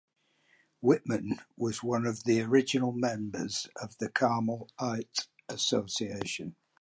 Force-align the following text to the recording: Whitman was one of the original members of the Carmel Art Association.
Whitman 0.81 1.41
was 1.55 1.83
one 1.83 2.07
of 2.07 2.23
the 2.23 2.41
original 2.41 2.91
members 2.91 3.69
of 3.79 3.95
the 3.99 4.09
Carmel 4.09 4.67
Art 4.79 5.27
Association. 5.47 6.55